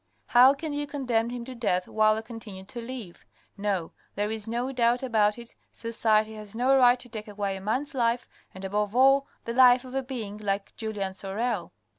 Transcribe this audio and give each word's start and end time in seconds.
How 0.25 0.55
can 0.55 0.73
you 0.73 0.87
condemn 0.87 1.29
him 1.29 1.45
to 1.45 1.53
death 1.53 1.87
while 1.87 2.15
I 2.17 2.21
continue 2.23 2.63
to 2.63 2.81
live? 2.81 3.23
No, 3.55 3.91
there 4.15 4.31
is 4.31 4.47
no 4.47 4.71
doubt 4.71 5.03
about 5.03 5.37
it, 5.37 5.53
society 5.71 6.33
has 6.33 6.55
no 6.55 6.75
right 6.75 6.99
to 7.01 7.07
take 7.07 7.27
away 7.27 7.55
a 7.55 7.61
man's 7.61 7.93
life, 7.93 8.27
and 8.51 8.65
above 8.65 8.95
all, 8.95 9.27
the 9.45 9.53
life 9.53 9.85
of 9.85 9.93
a 9.93 10.01
being 10.01 10.39
like 10.39 10.75
Julien 10.75 11.13
Sorel. 11.13 11.71